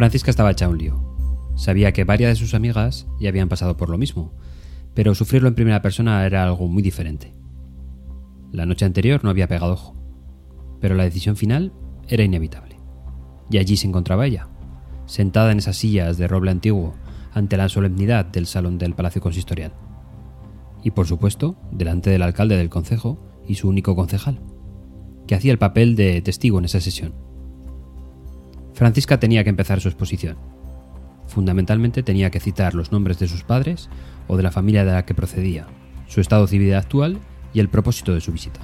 [0.00, 0.98] Francisca estaba hecha un lío.
[1.56, 4.32] Sabía que varias de sus amigas ya habían pasado por lo mismo,
[4.94, 7.34] pero sufrirlo en primera persona era algo muy diferente.
[8.50, 9.94] La noche anterior no había pegado ojo,
[10.80, 11.74] pero la decisión final
[12.08, 12.78] era inevitable.
[13.50, 14.48] Y allí se encontraba ella,
[15.04, 16.94] sentada en esas sillas de roble antiguo
[17.34, 19.74] ante la solemnidad del salón del Palacio Consistorial.
[20.82, 24.40] Y por supuesto, delante del alcalde del concejo y su único concejal,
[25.26, 27.12] que hacía el papel de testigo en esa sesión.
[28.80, 30.38] Francisca tenía que empezar su exposición.
[31.26, 33.90] Fundamentalmente tenía que citar los nombres de sus padres
[34.26, 35.66] o de la familia de la que procedía,
[36.08, 37.18] su estado civil actual
[37.52, 38.60] y el propósito de su visita.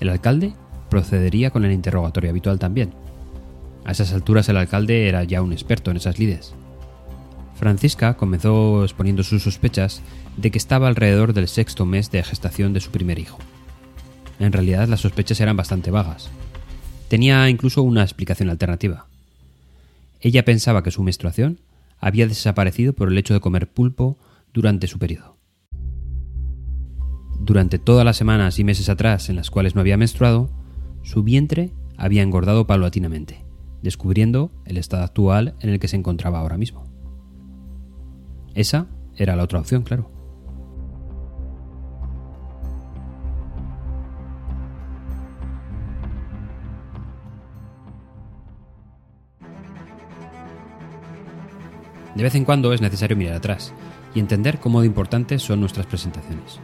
[0.00, 0.54] El alcalde
[0.88, 2.92] procedería con el interrogatorio habitual también.
[3.84, 6.52] A esas alturas el alcalde era ya un experto en esas lides.
[7.54, 10.02] Francisca comenzó exponiendo sus sospechas
[10.36, 13.38] de que estaba alrededor del sexto mes de gestación de su primer hijo.
[14.40, 16.28] En realidad las sospechas eran bastante vagas.
[17.10, 19.08] Tenía incluso una explicación alternativa.
[20.20, 21.58] Ella pensaba que su menstruación
[21.98, 24.16] había desaparecido por el hecho de comer pulpo
[24.54, 25.36] durante su periodo.
[27.40, 30.52] Durante todas las semanas y meses atrás en las cuales no había menstruado,
[31.02, 33.44] su vientre había engordado paulatinamente,
[33.82, 36.84] descubriendo el estado actual en el que se encontraba ahora mismo.
[38.54, 40.19] Esa era la otra opción, claro.
[52.14, 53.72] De vez en cuando es necesario mirar atrás
[54.14, 56.60] y entender cómo de importantes son nuestras presentaciones.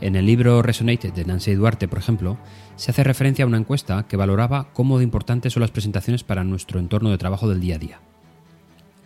[0.00, 2.36] En el libro Resonated de Nancy Duarte, por ejemplo,
[2.76, 6.44] se hace referencia a una encuesta que valoraba cómo de importantes son las presentaciones para
[6.44, 8.00] nuestro entorno de trabajo del día a día.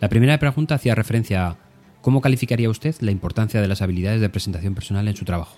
[0.01, 1.57] La primera pregunta hacía referencia a
[2.01, 5.55] ¿cómo calificaría usted la importancia de las habilidades de presentación personal en su trabajo?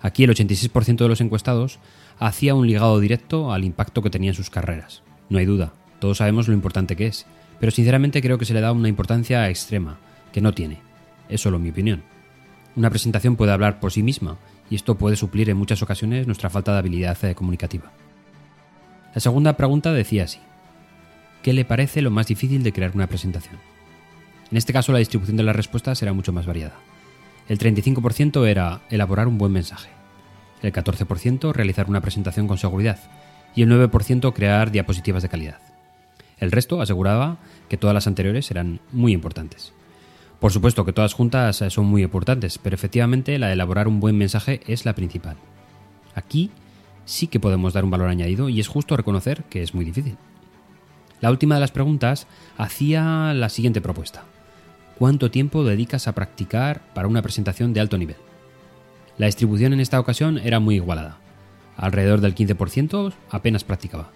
[0.00, 1.80] Aquí el 86% de los encuestados
[2.18, 5.02] hacía un ligado directo al impacto que tenía en sus carreras.
[5.30, 7.26] No hay duda, todos sabemos lo importante que es,
[7.62, 10.00] pero sinceramente creo que se le da una importancia extrema,
[10.32, 10.80] que no tiene.
[11.28, 12.02] Es solo mi opinión.
[12.74, 14.36] Una presentación puede hablar por sí misma
[14.68, 17.92] y esto puede suplir en muchas ocasiones nuestra falta de habilidad eh, comunicativa.
[19.14, 20.40] La segunda pregunta decía así.
[21.44, 23.60] ¿Qué le parece lo más difícil de crear una presentación?
[24.50, 26.74] En este caso la distribución de las respuestas era mucho más variada.
[27.48, 29.90] El 35% era elaborar un buen mensaje,
[30.62, 32.98] el 14% realizar una presentación con seguridad
[33.54, 35.71] y el 9% crear diapositivas de calidad.
[36.42, 37.36] El resto aseguraba
[37.68, 39.72] que todas las anteriores eran muy importantes.
[40.40, 44.18] Por supuesto que todas juntas son muy importantes, pero efectivamente la de elaborar un buen
[44.18, 45.36] mensaje es la principal.
[46.16, 46.50] Aquí
[47.04, 50.16] sí que podemos dar un valor añadido y es justo reconocer que es muy difícil.
[51.20, 52.26] La última de las preguntas
[52.58, 54.24] hacía la siguiente propuesta.
[54.98, 58.16] ¿Cuánto tiempo dedicas a practicar para una presentación de alto nivel?
[59.16, 61.18] La distribución en esta ocasión era muy igualada.
[61.76, 64.10] Alrededor del 15% apenas practicaba.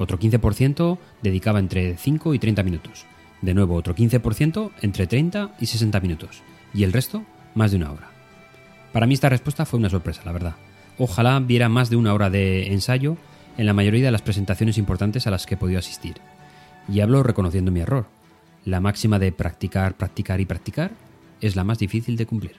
[0.00, 3.04] Otro 15% dedicaba entre 5 y 30 minutos.
[3.42, 6.40] De nuevo, otro 15% entre 30 y 60 minutos.
[6.72, 7.22] Y el resto,
[7.54, 8.08] más de una hora.
[8.94, 10.54] Para mí esta respuesta fue una sorpresa, la verdad.
[10.96, 13.18] Ojalá viera más de una hora de ensayo
[13.58, 16.14] en la mayoría de las presentaciones importantes a las que he podido asistir.
[16.88, 18.06] Y hablo reconociendo mi error.
[18.64, 20.92] La máxima de practicar, practicar y practicar
[21.42, 22.56] es la más difícil de cumplir.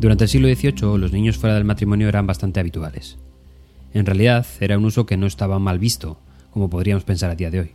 [0.00, 3.18] Durante el siglo XVIII los niños fuera del matrimonio eran bastante habituales.
[3.92, 6.18] En realidad era un uso que no estaba mal visto,
[6.50, 7.72] como podríamos pensar a día de hoy.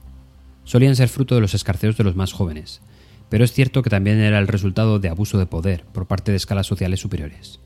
[0.63, 2.81] Solían ser fruto de los escarceos de los más jóvenes,
[3.29, 6.37] pero es cierto que también era el resultado de abuso de poder por parte de
[6.37, 7.59] escalas sociales superiores.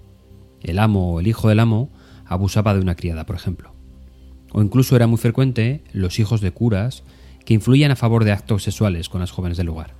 [0.61, 1.89] El amo o el hijo del amo
[2.25, 3.73] abusaba de una criada, por ejemplo.
[4.51, 7.03] O incluso era muy frecuente los hijos de curas
[7.45, 9.95] que influían a favor de actos sexuales con las jóvenes del lugar.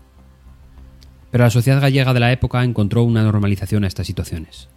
[1.31, 4.69] Pero la sociedad gallega de la época encontró una normalización a estas situaciones.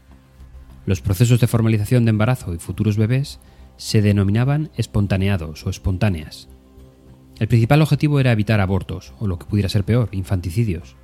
[0.84, 3.40] Los procesos de formalización de embarazo y futuros bebés
[3.76, 6.48] se denominaban espontaneados o espontáneas.
[7.38, 10.96] El principal objetivo era evitar abortos, o lo que pudiera ser peor, infanticidios.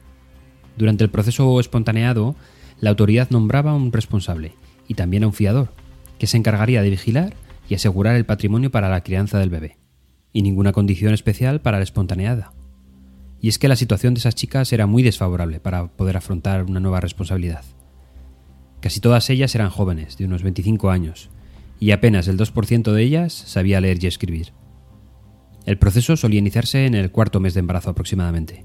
[0.76, 2.36] Durante el proceso espontaneado,
[2.80, 4.54] la autoridad nombraba a un responsable
[4.86, 5.72] y también a un fiador,
[6.18, 7.34] que se encargaría de vigilar
[7.68, 9.78] y asegurar el patrimonio para la crianza del bebé,
[10.32, 12.52] y ninguna condición especial para la espontaneada
[13.40, 16.80] y es que la situación de esas chicas era muy desfavorable para poder afrontar una
[16.80, 17.64] nueva responsabilidad.
[18.80, 21.30] Casi todas ellas eran jóvenes, de unos 25 años,
[21.80, 24.52] y apenas el 2% de ellas sabía leer y escribir.
[25.66, 28.64] El proceso solía iniciarse en el cuarto mes de embarazo aproximadamente.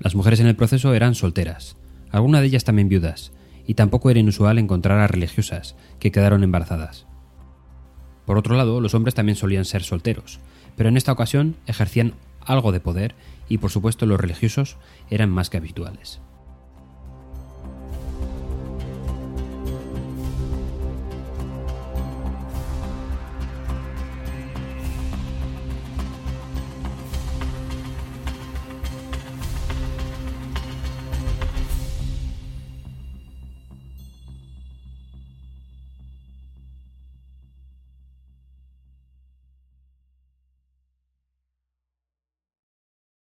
[0.00, 1.76] Las mujeres en el proceso eran solteras,
[2.10, 3.32] algunas de ellas también viudas,
[3.66, 7.06] y tampoco era inusual encontrar a religiosas que quedaron embarazadas.
[8.24, 10.40] Por otro lado, los hombres también solían ser solteros,
[10.76, 12.14] pero en esta ocasión ejercían
[12.46, 13.14] algo de poder
[13.48, 14.76] y por supuesto los religiosos
[15.10, 16.20] eran más que habituales.